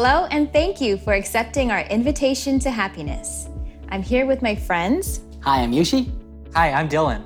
[0.00, 3.48] Hello, and thank you for accepting our invitation to happiness.
[3.88, 6.08] I'm here with my friends, Hi, I'm Yushi.
[6.54, 7.24] Hi, I'm Dylan.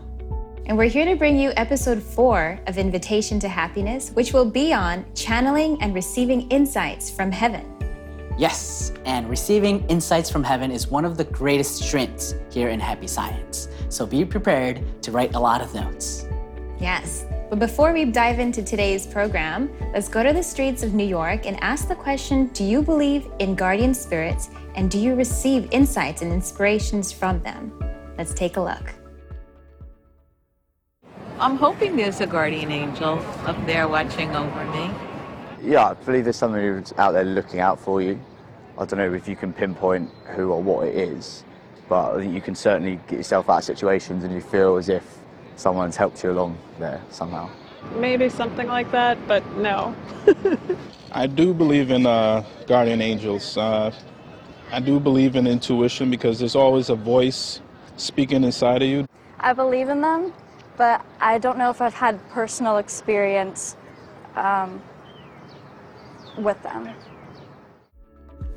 [0.65, 4.73] and we're here to bring you episode four of Invitation to Happiness, which will be
[4.73, 7.67] on channeling and receiving insights from heaven.
[8.39, 13.07] Yes, and receiving insights from heaven is one of the greatest strengths here in Happy
[13.07, 13.69] Science.
[13.91, 16.27] So be prepared to write a lot of notes.
[16.81, 17.27] Yes.
[17.53, 21.45] But before we dive into today's program, let's go to the streets of New York
[21.45, 26.23] and ask the question Do you believe in guardian spirits and do you receive insights
[26.23, 27.79] and inspirations from them?
[28.17, 28.95] Let's take a look.
[31.39, 34.91] I'm hoping there's a guardian angel up there watching over me.
[35.63, 38.19] Yeah, I believe there's somebody who's out there looking out for you.
[38.79, 41.45] I don't know if you can pinpoint who or what it is,
[41.87, 44.89] but I think you can certainly get yourself out of situations and you feel as
[44.89, 45.22] if
[45.57, 47.49] someone's helped you along there somehow.
[47.97, 49.95] Maybe something like that, but no.
[51.13, 53.57] I do believe in uh, guardian angels.
[53.57, 53.93] Uh,
[54.71, 57.61] I do believe in intuition because there's always a voice
[57.97, 59.07] speaking inside of you.
[59.39, 60.33] I believe in them,
[60.77, 63.77] but I don't know if I've had personal experience
[64.37, 64.81] um,
[66.39, 66.89] with them.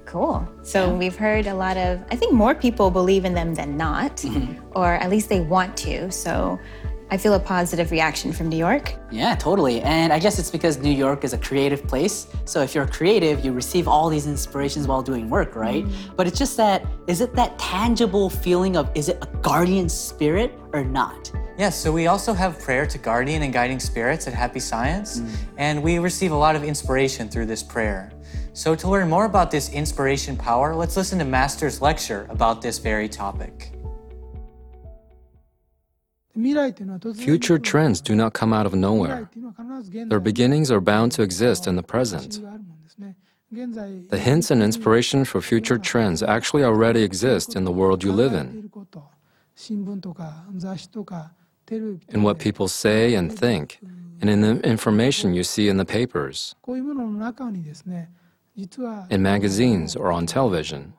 [0.05, 0.47] Cool.
[0.61, 4.23] So we've heard a lot of, I think more people believe in them than not,
[4.75, 6.11] or at least they want to.
[6.11, 6.59] So
[7.11, 8.95] I feel a positive reaction from New York.
[9.11, 9.81] Yeah, totally.
[9.81, 12.28] And I guess it's because New York is a creative place.
[12.45, 15.85] So if you're creative, you receive all these inspirations while doing work, right?
[15.85, 16.16] Mm-hmm.
[16.16, 20.52] But it's just that, is it that tangible feeling of, is it a guardian spirit
[20.74, 21.31] or not?
[21.57, 25.35] Yes, so we also have prayer to guardian and guiding spirits at Happy Science, mm.
[25.58, 28.12] and we receive a lot of inspiration through this prayer.
[28.52, 32.78] So to learn more about this inspiration power, let's listen to Master's lecture about this
[32.78, 33.72] very topic.
[37.16, 39.29] Future trends do not come out of nowhere.
[40.07, 42.41] Their beginnings are bound to exist in the present.
[43.51, 48.34] The hints and inspiration for future trends actually already exist in the world you live
[48.34, 48.69] in,
[52.09, 53.79] in what people say and think,
[54.19, 56.56] and in the information you see in the papers,
[59.09, 60.94] in magazines, or on television.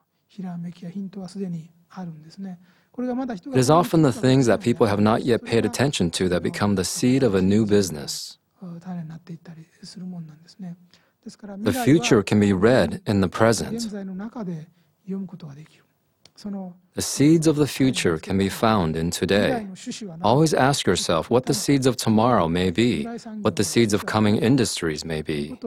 [2.98, 6.76] It is often the things that people have not yet paid attention to that become
[6.76, 8.38] the seed of a new business.
[11.58, 13.90] The future can be read in the present.
[16.94, 19.66] The seeds of the future can be found in today.
[20.22, 23.04] Always ask yourself what the seeds of tomorrow may be,
[23.40, 25.58] what the seeds of coming industries may be,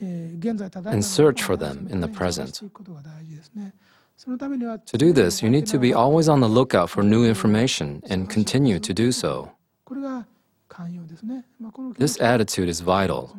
[0.00, 2.62] and search for them in the present.
[4.18, 8.28] To do this, you need to be always on the lookout for new information and
[8.28, 9.52] continue to do so.
[11.96, 13.36] This attitude is vital.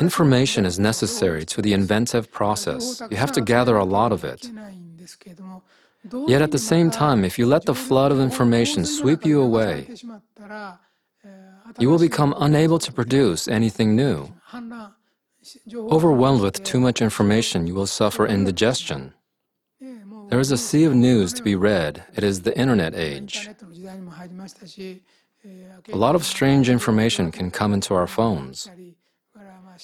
[0.00, 3.02] Information is necessary to the inventive process.
[3.10, 4.50] You have to gather a lot of it.
[6.28, 9.88] Yet at the same time, if you let the flood of information sweep you away,
[11.78, 14.32] you will become unable to produce anything new.
[15.74, 19.12] Overwhelmed with too much information, you will suffer indigestion.
[20.28, 22.04] There is a sea of news to be read.
[22.14, 23.48] It is the internet age.
[25.92, 28.68] A lot of strange information can come into our phones.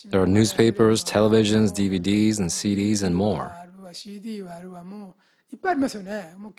[0.06, 3.54] There are newspapers, televisions, DVDs, and CDs, and more.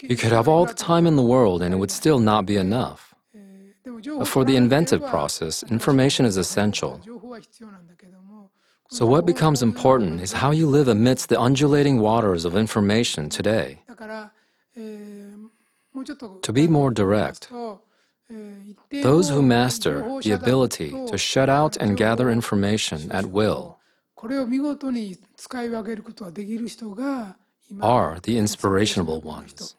[0.01, 2.57] You could have all the time in the world and it would still not be
[2.57, 3.13] enough.
[3.85, 7.01] But for the inventive process, information is essential.
[8.93, 13.79] So, what becomes important is how you live amidst the undulating waters of information today.
[16.47, 17.49] To be more direct,
[19.01, 23.77] those who master the ability to shut out and gather information at will
[27.81, 29.75] are the inspirational ones.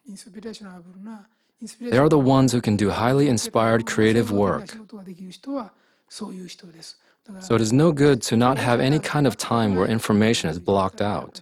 [1.81, 4.76] They are the ones who can do highly inspired creative work.
[7.41, 10.59] So it is no good to not have any kind of time where information is
[10.59, 11.41] blocked out.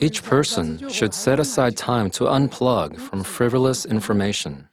[0.00, 4.68] Each person should set aside time to unplug from frivolous information.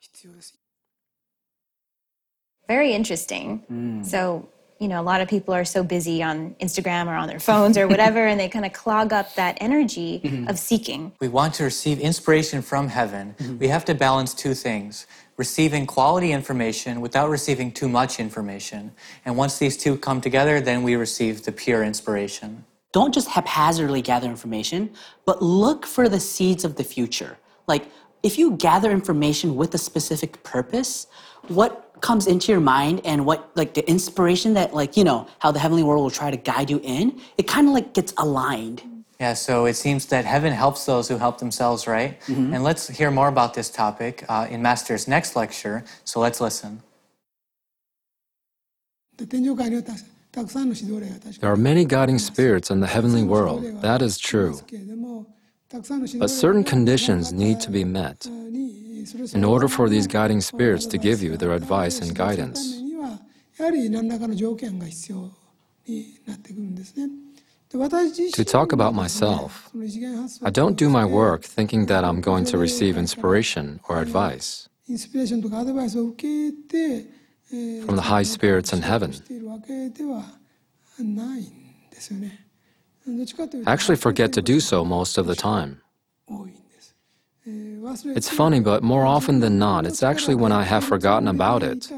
[2.67, 3.63] Very interesting.
[3.71, 4.05] Mm.
[4.05, 4.47] So,
[4.79, 7.77] you know, a lot of people are so busy on Instagram or on their phones
[7.77, 10.47] or whatever, and they kind of clog up that energy mm-hmm.
[10.47, 11.11] of seeking.
[11.19, 13.35] We want to receive inspiration from heaven.
[13.37, 13.57] Mm-hmm.
[13.59, 15.05] We have to balance two things
[15.45, 18.91] receiving quality information without receiving too much information.
[19.25, 22.63] And once these two come together, then we receive the pure inspiration.
[22.91, 24.81] Don't just haphazardly gather information,
[25.25, 27.33] but look for the seeds of the future.
[27.65, 27.85] Like,
[28.21, 31.07] if you gather information with a specific purpose,
[31.47, 31.71] what
[32.01, 35.59] comes into your mind and what like the inspiration that like you know how the
[35.59, 38.81] heavenly world will try to guide you in it kind of like gets aligned
[39.21, 42.19] yeah, so it seems that heaven helps those who help themselves, right?
[42.21, 42.55] Mm-hmm.
[42.55, 45.83] And let's hear more about this topic uh, in Master's next lecture.
[46.05, 46.81] So let's listen.
[51.39, 54.59] There are many guiding spirits in the heavenly world, that is true.
[56.17, 61.21] But certain conditions need to be met in order for these guiding spirits to give
[61.21, 62.81] you their advice and guidance.
[67.71, 69.71] To talk about myself,
[70.43, 74.97] I don't do my work thinking that I'm going to receive inspiration or advice from
[77.95, 79.13] the high spirits in heaven.
[83.65, 85.81] I actually forget to do so most of the time.
[87.45, 91.89] It's funny, but more often than not, it's actually when I have forgotten about it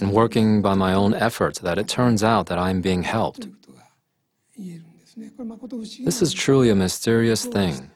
[0.00, 3.48] and working by my own effort that it turns out that I am being helped
[6.04, 7.90] this is truly a mysterious thing.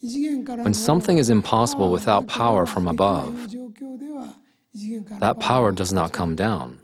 [0.00, 3.54] When something is impossible without power from above,
[5.20, 6.78] that power does not come down.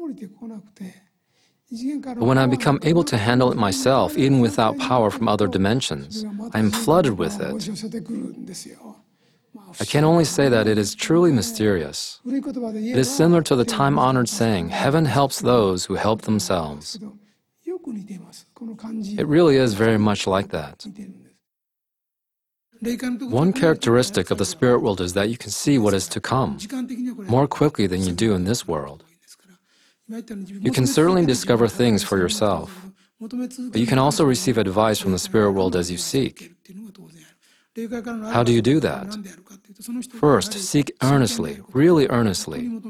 [1.71, 6.25] But when I become able to handle it myself, even without power from other dimensions,
[6.53, 7.69] I am flooded with it.
[9.81, 12.21] I can only say that it is truly mysterious.
[12.25, 16.99] It is similar to the time honored saying, Heaven helps those who help themselves.
[19.19, 20.87] It really is very much like that.
[23.21, 26.59] One characteristic of the spirit world is that you can see what is to come
[27.29, 29.05] more quickly than you do in this world.
[30.09, 32.87] You can certainly discover things for yourself,
[33.21, 36.53] but you can also receive advice from the spirit world as you seek.
[38.33, 39.07] How do you do that?
[40.19, 42.81] First, seek earnestly, really earnestly.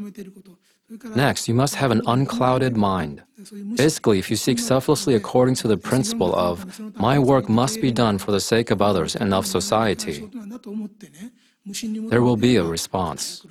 [1.14, 3.22] Next, you must have an unclouded mind.
[3.76, 8.18] Basically, if you seek selflessly according to the principle of, my work must be done
[8.18, 10.28] for the sake of others and of society,
[12.08, 13.46] there will be a response.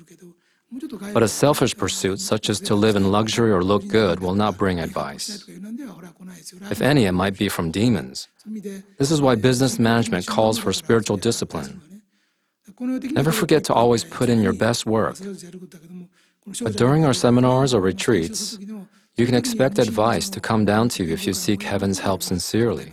[1.12, 4.56] But a selfish pursuit, such as to live in luxury or look good, will not
[4.56, 5.44] bring advice.
[6.70, 8.28] If any, it might be from demons.
[8.98, 11.80] This is why business management calls for spiritual discipline.
[12.78, 15.16] Never forget to always put in your best work.
[16.62, 18.58] But during our seminars or retreats,
[19.16, 22.92] you can expect advice to come down to you if you seek heaven's help sincerely.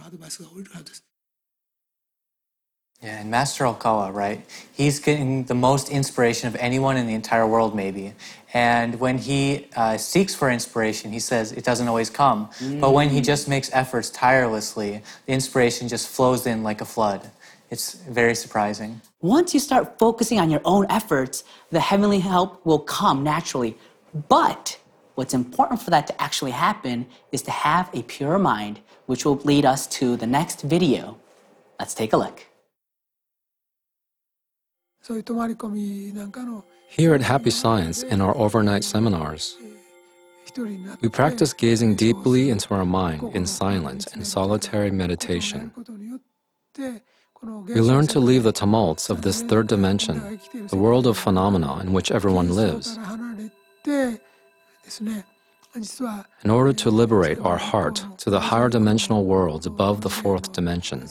[3.02, 4.44] Yeah, and Master El Cantare, right?
[4.74, 8.14] He's getting the most inspiration of anyone in the entire world, maybe.
[8.54, 12.50] And when he uh, seeks for inspiration, he says it doesn't always come.
[12.80, 17.30] But when he just makes efforts tirelessly, the inspiration just flows in like a flood.
[17.70, 19.02] It's very surprising.
[19.22, 23.78] Once you start focusing on your own efforts, the heavenly help will come naturally.
[24.30, 24.80] But
[25.16, 29.38] what's important for that to actually happen is to have a pure mind, which will
[29.38, 31.18] lead us to the next video.
[31.80, 32.46] Let's take a look.
[36.90, 39.58] Here at Happy Science in our overnight seminars,
[41.02, 45.72] we practice gazing deeply into our mind in silence and solitary meditation.
[47.42, 50.40] We learn to leave the tumults of this third dimension,
[50.70, 52.98] the world of phenomena in which everyone lives,
[53.86, 54.20] in
[56.50, 61.08] order to liberate our heart to the higher dimensional worlds above the fourth dimension.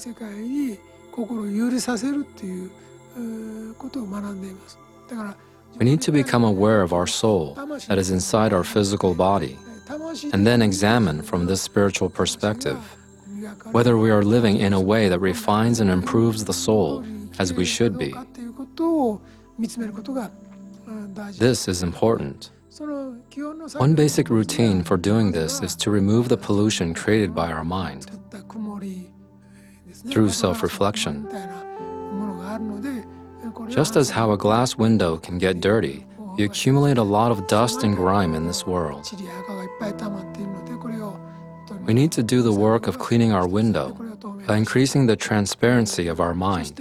[5.79, 7.55] We need to become aware of our soul
[7.87, 9.57] that is inside our physical body
[10.33, 12.79] and then examine from this spiritual perspective
[13.73, 17.05] whether we are living in a way that refines and improves the soul
[17.39, 18.15] as we should be.
[21.39, 22.51] This is important.
[23.77, 28.11] One basic routine for doing this is to remove the pollution created by our mind
[30.11, 31.27] through self reflection.
[33.69, 37.83] Just as how a glass window can get dirty, you accumulate a lot of dust
[37.83, 39.11] and grime in this world.
[41.87, 43.97] We need to do the work of cleaning our window
[44.47, 46.81] by increasing the transparency of our mind.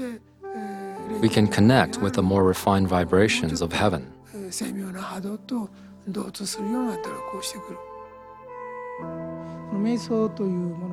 [1.22, 4.12] We can connect with the more refined vibrations of heaven.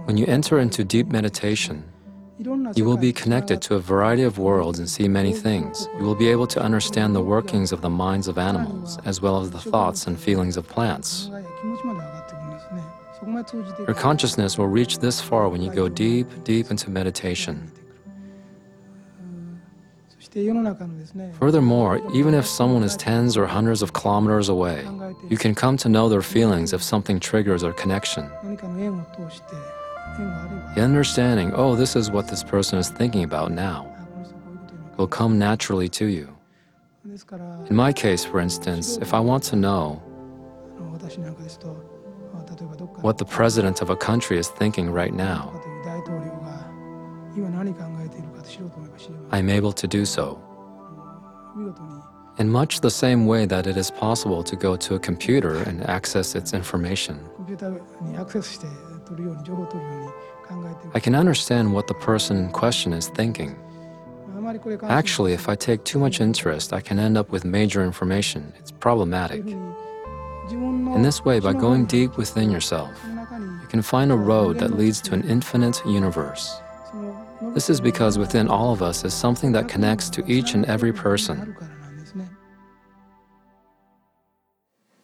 [0.04, 1.84] When you enter into deep meditation,
[2.74, 5.88] you will be connected to a variety of worlds and see many things.
[5.98, 9.40] You will be able to understand the workings of the minds of animals, as well
[9.40, 11.30] as the thoughts and feelings of plants.
[13.22, 17.70] Your consciousness will reach this far when you go deep, deep into meditation.
[21.38, 24.86] Furthermore, even if someone is tens or hundreds of kilometers away,
[25.28, 28.30] you can come to know their feelings if something triggers a connection.
[30.74, 33.86] The understanding, oh, this is what this person is thinking about now,
[34.96, 36.34] will come naturally to you.
[37.68, 40.02] In my case, for instance, if I want to know
[43.02, 45.52] what the president of a country is thinking right now,
[49.30, 50.40] I'm able to do so.
[52.38, 55.82] In much the same way that it is possible to go to a computer and
[55.84, 57.20] access its information.
[60.94, 63.56] I can understand what the person in question is thinking.
[64.82, 68.52] Actually, if I take too much interest, I can end up with major information.
[68.58, 69.44] It's problematic.
[70.50, 75.00] In this way, by going deep within yourself, you can find a road that leads
[75.02, 76.60] to an infinite universe.
[77.54, 80.92] This is because within all of us is something that connects to each and every
[80.92, 81.56] person.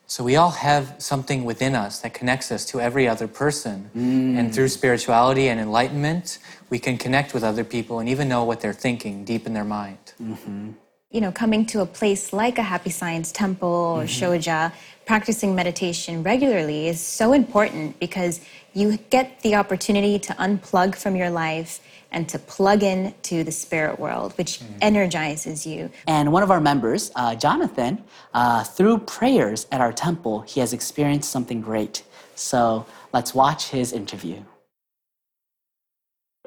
[0.06, 3.90] So we all have something within us that connects us to every other person.
[3.94, 4.54] And mm.
[4.54, 6.38] through spirituality and enlightenment,
[6.70, 9.64] we can connect with other people and even know what they're thinking deep in their
[9.64, 9.98] mind.
[10.20, 10.70] Mm-hmm.
[11.10, 14.74] You know, coming to a place like a Happy Science temple or shoja,
[15.06, 18.42] practicing meditation regularly is so important because
[18.74, 21.80] you get the opportunity to unplug from your life
[22.12, 25.90] and to plug in to the spirit world, which energizes you.
[26.06, 30.74] And one of our members, uh, Jonathan, uh, through prayers at our temple, he has
[30.74, 32.02] experienced something great.
[32.34, 32.84] So
[33.14, 34.42] let's watch his interview.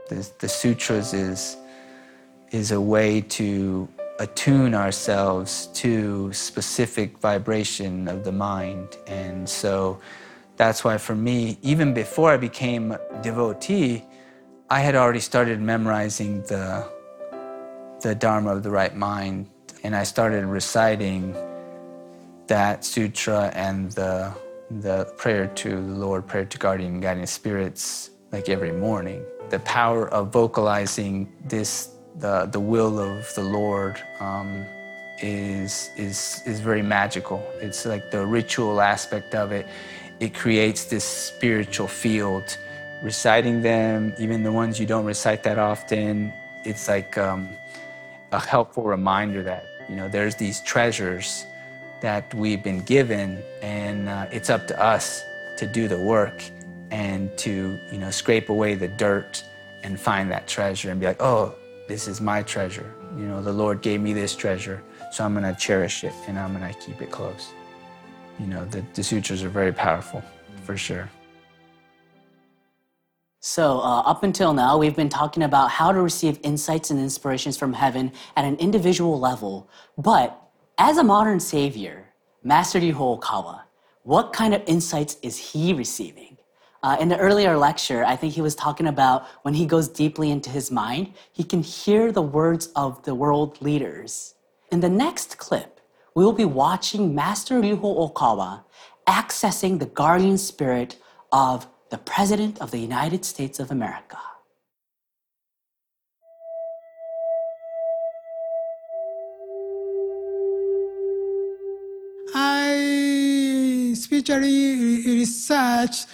[0.08, 1.58] The, the sutras is,
[2.52, 3.90] is a way to
[4.22, 8.98] attune ourselves to specific vibration of the mind.
[9.08, 10.00] And so
[10.58, 14.06] that's why for me, even before I became devotee,
[14.70, 16.88] I had already started memorizing the,
[18.02, 19.50] the Dharma of the right mind.
[19.84, 21.36] And I started reciting
[22.46, 24.32] that sutra and the,
[24.70, 29.26] the prayer to the Lord, prayer to guardian guiding spirits, like every morning.
[29.50, 34.66] The power of vocalizing this, the, the will of the Lord, um,
[35.20, 37.46] is, is, is very magical.
[37.60, 39.68] It's like the ritual aspect of it.
[40.20, 42.58] It creates this spiritual field.
[43.04, 46.32] Reciting them, even the ones you don't recite that often,
[46.64, 47.50] it's like um,
[48.32, 51.48] a helpful reminder that you know there's these treasures
[52.02, 55.24] that we've been given, and uh, it's up to us
[55.58, 56.44] to do the work
[56.92, 59.44] and to you know scrape away the dirt
[59.84, 61.56] and find that treasure and be like, oh,
[61.92, 62.90] this is my treasure.
[63.18, 64.82] You know, the Lord gave me this treasure,
[65.12, 67.52] so I'm gonna cherish it and I'm gonna keep it close.
[68.40, 70.24] You know, the, the sutras are very powerful,
[70.64, 71.10] for sure.
[73.42, 77.58] So, uh, up until now, we've been talking about how to receive insights and inspirations
[77.58, 79.70] from heaven at an individual level.
[79.98, 80.40] But
[80.78, 82.06] as a modern savior,
[82.42, 83.64] Master Ryuho Okawa,
[84.04, 86.38] what kind of insights is he receiving?
[86.84, 90.32] Uh, in the earlier lecture, I think he was talking about when he goes deeply
[90.32, 94.34] into his mind, he can hear the words of the world leaders.
[94.72, 95.80] In the next clip,
[96.16, 98.64] we will be watching Master Ryuho Okawa
[99.08, 100.98] accessing the guardian spirit
[101.32, 104.18] of the President of the United States of America.
[112.34, 116.08] I spiritually researched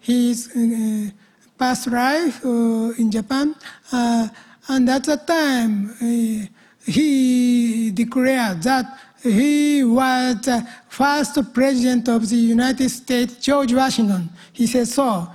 [0.00, 1.10] his uh,
[1.58, 3.54] past life uh, in Japan,
[3.92, 4.28] uh,
[4.68, 6.46] and at the time uh,
[6.86, 14.28] he declared that he was the first president of the United States, George Washington.
[14.52, 15.28] He said so.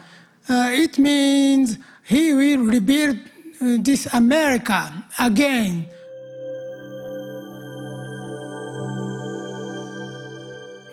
[0.47, 5.87] Uh, it means he will rebuild uh, this America again.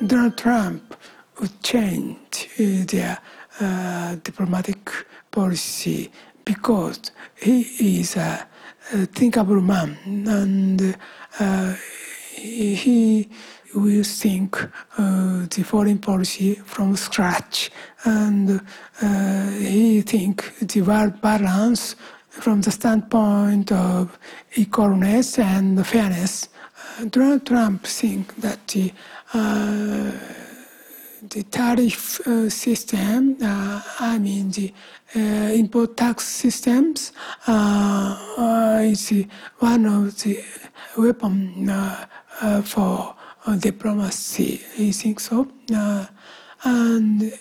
[0.07, 0.95] Donald Trump
[1.41, 3.19] would change uh, their
[3.61, 4.91] uh, diplomatic
[5.31, 6.11] policy
[6.45, 7.61] because he
[7.99, 8.47] is a,
[8.93, 10.97] a thinkable man and
[11.41, 11.75] uh,
[12.35, 13.29] he
[13.75, 14.63] will think
[14.99, 17.71] uh, the foreign policy from scratch
[18.05, 18.61] and
[19.03, 21.97] uh, he think the world balance
[22.29, 24.19] from the standpoint of
[24.55, 26.49] equalness and fairness.
[26.99, 28.75] Uh, Donald Trump think that
[29.35, 30.13] uh,
[31.31, 34.73] the tariff uh, system, uh, I mean the
[35.15, 35.19] uh,
[35.53, 37.13] import tax systems,
[37.49, 39.13] is
[39.59, 40.45] one of the
[40.97, 41.71] weapon
[42.65, 43.15] for
[43.59, 44.61] diplomacy.
[44.79, 45.49] I think so,
[46.65, 47.33] and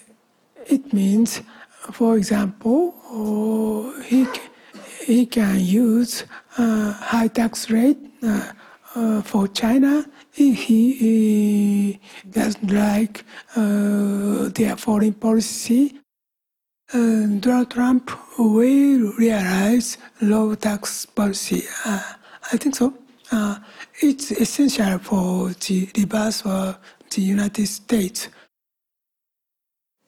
[0.67, 1.41] it means,
[1.91, 4.27] for example, uh, he
[5.05, 6.23] he can use
[6.57, 7.97] high tax rate
[8.95, 10.05] uh, for China.
[10.31, 11.99] He, he
[12.29, 13.23] doesn't like
[13.55, 15.99] uh, their foreign policy.
[16.93, 21.63] Uh, Donald Trump will realize low tax policy.
[21.85, 22.13] Uh,
[22.51, 22.93] I think so.
[23.31, 23.57] Uh,
[24.01, 26.77] it's essential for the reverse of
[27.11, 28.29] the United States.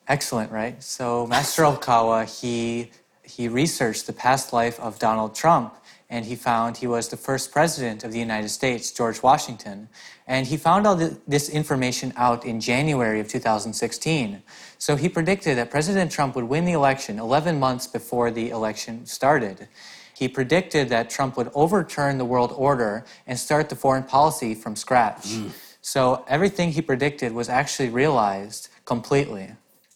[0.07, 0.81] Excellent, right?
[0.81, 2.91] So Master Okawa, he
[3.23, 5.75] he researched the past life of Donald Trump
[6.09, 9.89] and he found he was the first president of the United States, George Washington.
[10.25, 14.41] And he found all this information out in January of 2016.
[14.77, 19.05] So he predicted that President Trump would win the election 11 months before the election
[19.05, 19.67] started.
[20.15, 24.75] He predicted that Trump would overturn the world order and start the foreign policy from
[24.75, 25.27] scratch.
[25.27, 25.51] Mm.
[25.81, 29.51] So everything he predicted was actually realized completely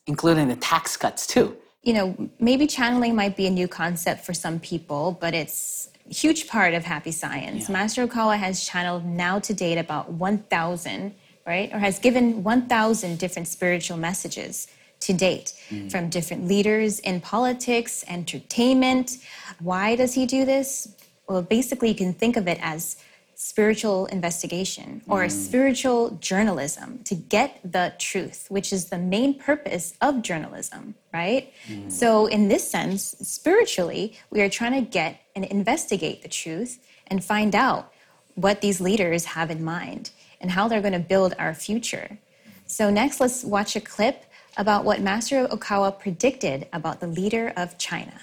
[0.07, 1.55] including the tax cuts too.
[1.83, 6.00] You know, maybe channeling might be a new concept for some people, but it's a
[6.09, 7.67] huge part of happy science.
[7.67, 7.73] Yeah.
[7.73, 11.13] Master Okawa has channeled now to date about 1,000,
[11.45, 11.73] right?
[11.73, 14.67] Or has given 1,000 different spiritual messages
[15.01, 15.91] to date mm.
[15.91, 19.17] from different leaders in politics, entertainment.
[19.59, 20.95] Why does he do this?
[21.27, 22.97] Well, basically, you can think of it as
[23.43, 25.31] spiritual investigation or mm.
[25.31, 31.51] spiritual journalism to get the truth, which is the main purpose of journalism, right?
[31.67, 31.91] Mm.
[31.91, 37.23] So, in this sense, spiritually, we are trying to get and investigate the truth and
[37.23, 37.91] find out
[38.35, 42.19] what these leaders have in mind and how they're going to build our future.
[42.67, 47.79] So, next, let's watch a clip about what Master Okawa predicted about the leader of
[47.79, 48.13] China.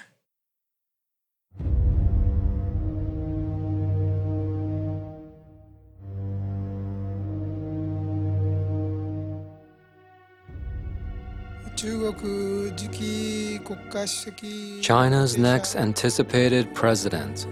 [14.81, 17.47] China's next anticipated president,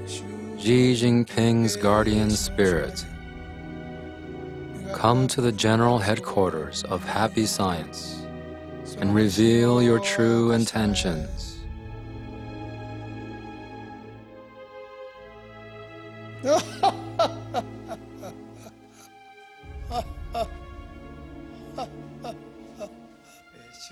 [0.59, 3.05] Xi Jinping's guardian spirit.
[4.93, 8.21] Come to the general headquarters of Happy Science
[8.99, 11.56] and reveal your true intentions.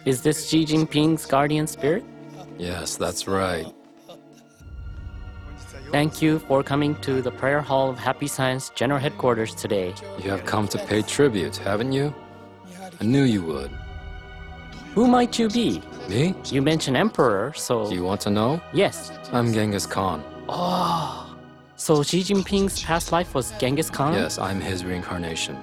[0.05, 2.03] Is this Xi Jinping's guardian spirit?
[2.59, 3.65] Yes, that's right.
[5.91, 9.95] Thank you for coming to the Prayer Hall of Happy Science General Headquarters today.
[10.23, 12.13] You have come to pay tribute, haven't you?
[13.01, 13.71] I knew you would.
[14.93, 15.81] Who might you be?
[16.07, 16.35] Me?
[16.45, 17.89] You mentioned Emperor, so.
[17.89, 18.61] Do you want to know?
[18.73, 19.11] Yes.
[19.31, 20.23] I'm Genghis Khan.
[20.47, 21.35] Oh.
[21.77, 24.13] So Xi Jinping's past life was Genghis Khan?
[24.13, 25.57] Yes, I'm his reincarnation.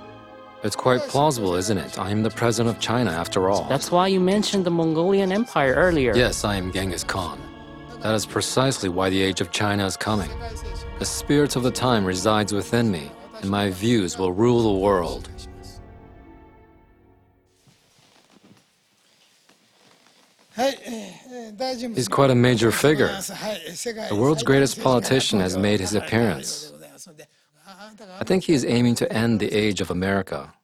[0.64, 1.98] It's quite plausible, isn't it?
[1.98, 3.64] I am the president of China after all.
[3.64, 6.14] That's why you mentioned the Mongolian Empire earlier.
[6.14, 7.40] Yes, I am Genghis Khan.
[8.00, 10.30] That is precisely why the age of China is coming.
[11.00, 15.28] The spirit of the time resides within me, and my views will rule the world.
[21.94, 23.08] He's quite a major figure.
[23.08, 26.72] The world's greatest politician has made his appearance.
[28.20, 30.54] I think he is aiming to end the age of America.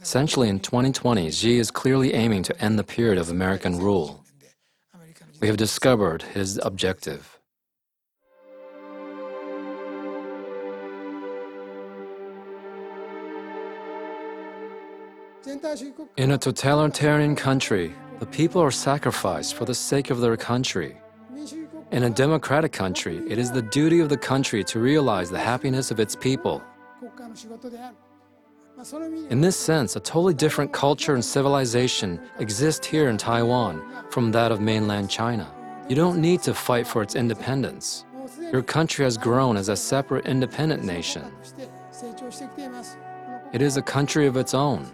[0.00, 4.24] Essentially, in 2020, Xi is clearly aiming to end the period of American rule.
[5.40, 7.38] We have discovered his objective.
[16.16, 20.96] In a totalitarian country, the people are sacrificed for the sake of their country.
[21.92, 25.92] In a democratic country, it is the duty of the country to realize the happiness
[25.92, 26.60] of its people.
[29.30, 34.50] In this sense, a totally different culture and civilization exist here in Taiwan from that
[34.50, 35.48] of mainland China.
[35.88, 38.04] You don't need to fight for its independence.
[38.52, 41.22] Your country has grown as a separate independent nation.
[43.52, 44.90] It is a country of its own.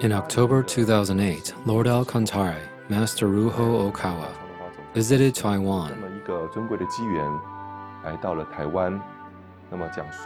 [0.00, 4.34] In October 2008, Lord El Cantare Master Ryuho Okawa
[4.94, 5.92] visited Taiwan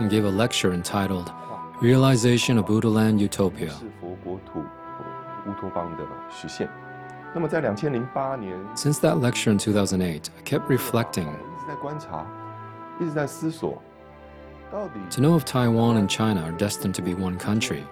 [0.00, 1.30] and gave a lecture entitled
[1.82, 3.74] Realization of Buddha Land Utopia.
[8.74, 11.36] Since that lecture in 2008, I kept reflecting
[15.10, 17.86] to know if Taiwan and China are destined to be one country.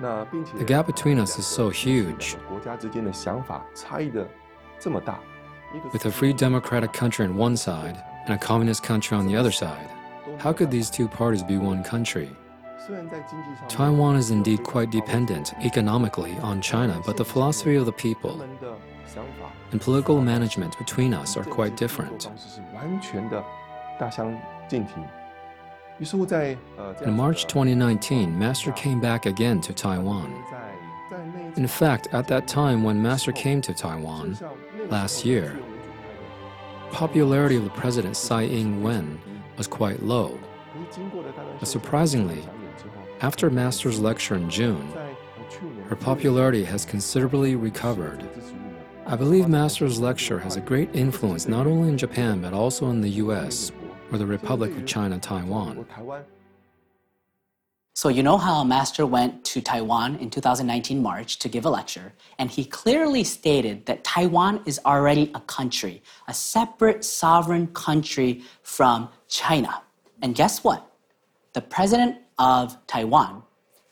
[0.00, 2.36] The gap between us is so huge.
[5.92, 9.52] With a free democratic country on one side and a communist country on the other
[9.52, 9.90] side,
[10.38, 12.30] how could these two parties be one country?
[13.68, 18.42] Taiwan is indeed quite dependent economically on China, but the philosophy of the people
[19.72, 22.30] and political management between us are quite different.
[26.00, 30.32] In March 2019, Master came back again to Taiwan.
[31.56, 34.38] In fact, at that time when Master came to Taiwan
[34.88, 35.60] last year,
[36.90, 39.20] popularity of the president Tsai Ing-wen
[39.58, 40.38] was quite low.
[41.58, 42.42] But surprisingly,
[43.20, 44.90] after Master's lecture in June,
[45.86, 48.26] her popularity has considerably recovered.
[49.04, 53.02] I believe Master's lecture has a great influence not only in Japan but also in
[53.02, 53.72] the US
[54.12, 55.86] or the Republic of China Taiwan.
[57.94, 62.12] So, you know how Master went to Taiwan in 2019 March to give a lecture,
[62.38, 69.08] and he clearly stated that Taiwan is already a country, a separate sovereign country from
[69.28, 69.82] China.
[70.22, 70.90] And guess what?
[71.52, 73.42] The president of Taiwan,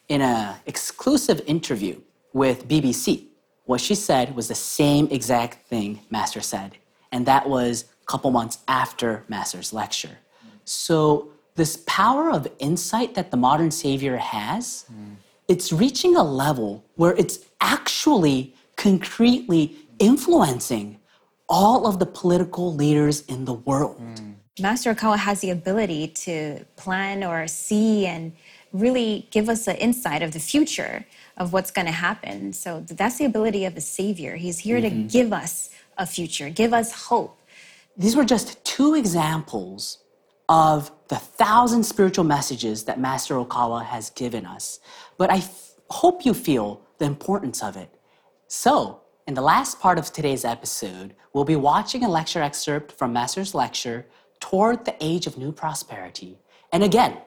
[0.09, 2.00] in an exclusive interview
[2.33, 3.26] with BBC,
[3.66, 6.78] what she said was the same exact thing Master said,
[7.12, 10.18] and that was couple months after Master's lecture.
[10.64, 14.84] So, this power of insight that the modern savior has,
[15.48, 20.98] it's reaching a level where it's actually concretely influencing
[21.48, 24.00] all of the political leaders in the world.
[24.60, 28.32] Master Okawa has the ability to plan or see and
[28.72, 32.52] really give us an insight of the future of what's going to happen.
[32.52, 34.36] So that's the ability of a savior.
[34.36, 35.06] He's here to mm-hmm.
[35.06, 37.40] give us a future, give us hope.
[37.98, 39.98] These were just two examples
[40.48, 44.78] of the thousand spiritual messages that Master Okawa has given us.
[45.18, 47.92] But I f- hope you feel the importance of it.
[48.46, 53.12] So, in the last part of today's episode, we'll be watching a lecture excerpt from
[53.12, 54.06] Master's lecture,
[54.40, 56.38] Toward the Age of New Prosperity.
[56.72, 57.18] And again,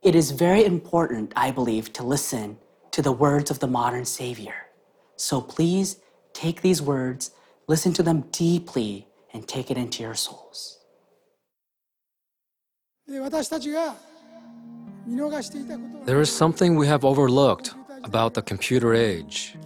[0.00, 2.56] it is very important, I believe, to listen
[2.92, 4.54] to the words of the modern Savior.
[5.16, 5.96] So please
[6.32, 7.32] take these words,
[7.66, 10.79] listen to them deeply, and take it into your souls.
[13.07, 13.95] で私たちが
[15.05, 19.57] 見逃していたこと There is something we have overlooked about the computer age.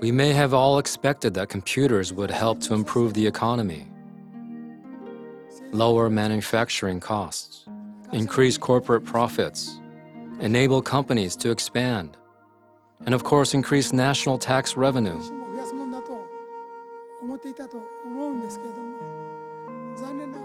[0.00, 3.88] We may have all expected that computers would help to improve the economy,
[5.72, 7.66] lower manufacturing costs,
[8.12, 9.80] increase corporate profits,
[10.40, 12.16] enable companies to expand,
[13.06, 15.20] and of course, increase national tax revenue.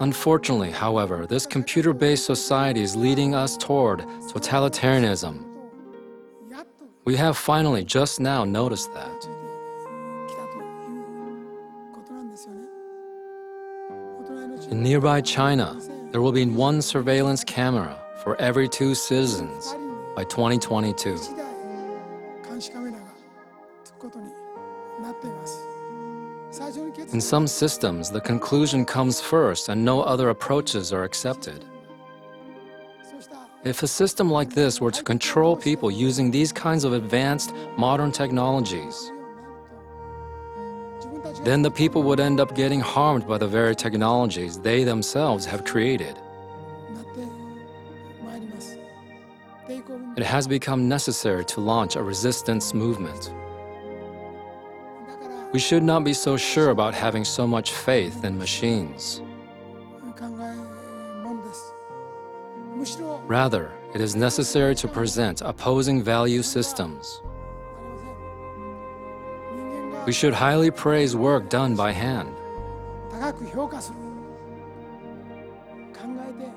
[0.01, 5.45] Unfortunately, however, this computer based society is leading us toward totalitarianism.
[7.05, 9.29] We have finally just now noticed that.
[14.69, 15.79] In nearby China,
[16.11, 19.73] there will be one surveillance camera for every two citizens
[20.15, 21.48] by 2022.
[27.11, 31.65] In some systems, the conclusion comes first and no other approaches are accepted.
[33.63, 38.11] If a system like this were to control people using these kinds of advanced, modern
[38.11, 39.11] technologies,
[41.43, 45.65] then the people would end up getting harmed by the very technologies they themselves have
[45.65, 46.15] created.
[50.15, 53.33] It has become necessary to launch a resistance movement.
[55.51, 59.21] We should not be so sure about having so much faith in machines.
[63.25, 67.21] Rather, it is necessary to present opposing value systems.
[70.05, 72.29] We should highly praise work done by hand.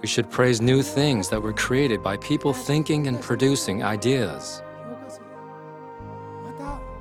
[0.02, 4.62] We should praise new things that were created by people thinking and producing ideas.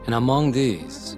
[0.06, 1.18] And among these,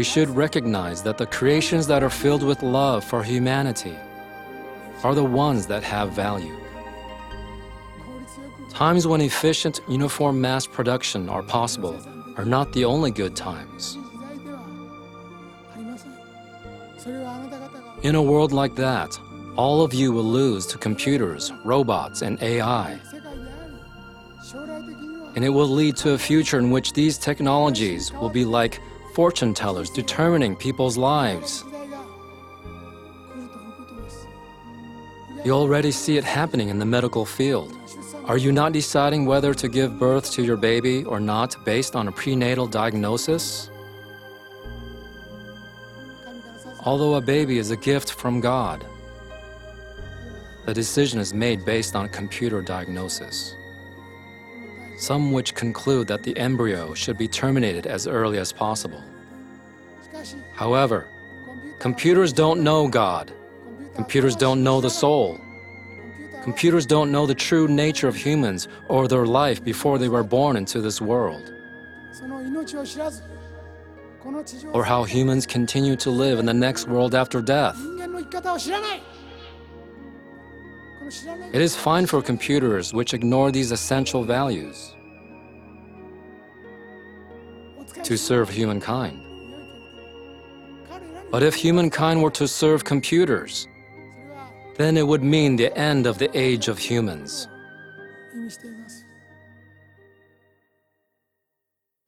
[0.00, 3.94] we should recognize that the creations that are filled with love for humanity
[5.04, 6.56] are the ones that have value.
[8.70, 12.00] Times when efficient, uniform mass production are possible
[12.38, 13.98] are not the only good times.
[18.02, 19.20] In a world like that,
[19.54, 22.98] all of you will lose to computers, robots, and AI.
[25.34, 28.80] And it will lead to a future in which these technologies will be like
[29.14, 31.64] fortune tellers determining people's lives.
[35.44, 37.76] You already see it happening in the medical field.
[38.26, 42.08] Are you not deciding whether to give birth to your baby or not based on
[42.08, 43.70] a prenatal diagnosis?
[46.84, 48.84] Although a baby is a gift from God,
[50.66, 53.56] the decision is made based on computer diagnosis
[55.00, 59.02] some which conclude that the embryo should be terminated as early as possible.
[60.54, 61.08] However,
[61.78, 63.32] computers don't know God.
[63.94, 65.40] Computers don't know the soul.
[66.42, 70.56] Computers don't know the true nature of humans or their life before they were born
[70.56, 71.50] into this world.
[74.72, 77.76] Or how humans continue to live in the next world after death.
[81.52, 84.94] It is fine for computers which ignore these essential values
[88.04, 89.20] to serve humankind.
[91.30, 93.66] But if humankind were to serve computers,
[94.76, 97.48] then it would mean the end of the age of humans.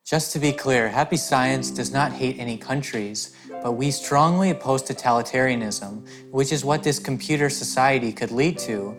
[0.04, 4.82] Just to be clear, Happy Science does not hate any countries but we strongly oppose
[4.82, 8.96] totalitarianism, which is what this computer society could lead to.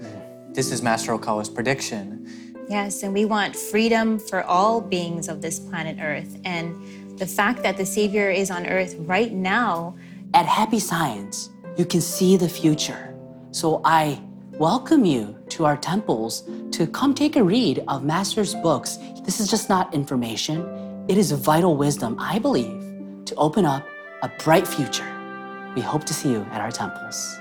[0.54, 2.26] This is Master Okawa's prediction.
[2.69, 6.39] Yes, and we want freedom for all beings of this planet Earth.
[6.45, 9.95] And the fact that the Savior is on Earth right now,
[10.34, 13.13] At Happy Science, you can see the future.
[13.52, 14.21] So I
[14.54, 18.97] welcome you to our temples to come take a read of Master's books.
[19.26, 22.82] This is just not information, it is vital wisdom, I believe,
[23.26, 23.86] to open up
[24.24, 25.06] a bright future.
[25.76, 27.38] We hope to see you at our temples.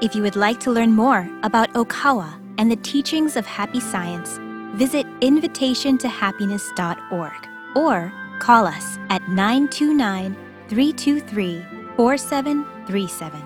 [0.00, 4.38] if you would like to learn more about Okawa and the teachings of happy science,
[4.74, 10.34] visit invitationtohappiness.org or call us at 929
[10.68, 11.64] 323
[11.96, 13.42] 4737.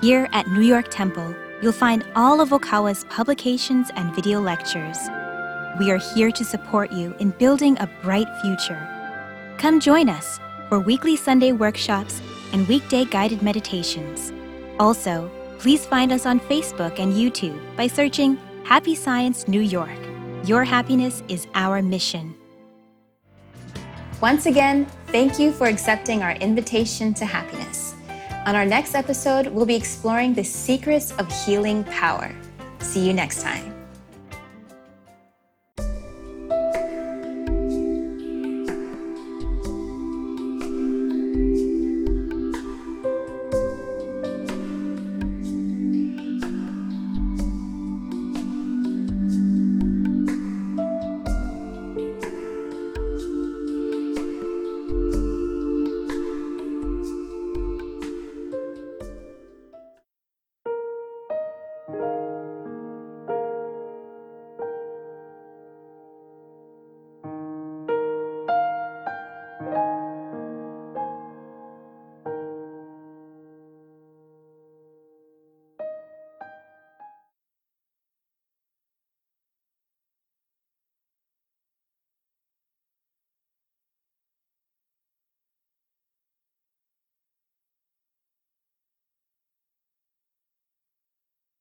[0.00, 4.98] Here at New York Temple, you'll find all of Okawa's publications and video lectures.
[5.78, 8.80] We are here to support you in building a bright future.
[9.58, 12.20] Come join us for weekly Sunday workshops
[12.52, 14.32] and weekday guided meditations.
[14.78, 19.98] Also, please find us on Facebook and YouTube by searching Happy Science New York.
[20.44, 22.34] Your happiness is our mission.
[24.20, 27.94] Once again, thank you for accepting our invitation to happiness.
[28.46, 32.34] On our next episode, we'll be exploring the secrets of healing power.
[32.80, 33.77] See you next time.